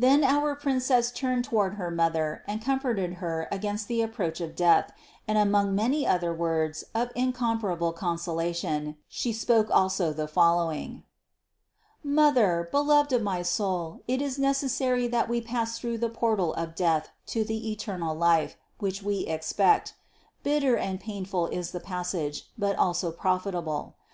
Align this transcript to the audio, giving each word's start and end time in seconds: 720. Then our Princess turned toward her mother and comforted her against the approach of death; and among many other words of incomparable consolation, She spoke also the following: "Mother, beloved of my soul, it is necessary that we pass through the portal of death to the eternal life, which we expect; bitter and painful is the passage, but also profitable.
720. 0.00 0.22
Then 0.22 0.36
our 0.42 0.54
Princess 0.54 1.10
turned 1.12 1.44
toward 1.44 1.74
her 1.74 1.90
mother 1.90 2.42
and 2.48 2.62
comforted 2.64 3.16
her 3.20 3.46
against 3.52 3.86
the 3.86 4.00
approach 4.00 4.40
of 4.40 4.56
death; 4.56 4.90
and 5.28 5.36
among 5.36 5.74
many 5.74 6.06
other 6.06 6.32
words 6.32 6.84
of 6.94 7.10
incomparable 7.14 7.92
consolation, 7.92 8.96
She 9.10 9.30
spoke 9.34 9.70
also 9.70 10.14
the 10.14 10.26
following: 10.26 11.02
"Mother, 12.02 12.66
beloved 12.70 13.12
of 13.12 13.20
my 13.20 13.42
soul, 13.42 14.00
it 14.08 14.22
is 14.22 14.38
necessary 14.38 15.06
that 15.06 15.28
we 15.28 15.42
pass 15.42 15.78
through 15.78 15.98
the 15.98 16.08
portal 16.08 16.54
of 16.54 16.74
death 16.74 17.10
to 17.26 17.44
the 17.44 17.70
eternal 17.70 18.14
life, 18.16 18.56
which 18.78 19.02
we 19.02 19.26
expect; 19.26 19.92
bitter 20.42 20.78
and 20.78 20.98
painful 20.98 21.46
is 21.48 21.72
the 21.72 21.78
passage, 21.80 22.44
but 22.56 22.74
also 22.78 23.12
profitable. 23.12 23.96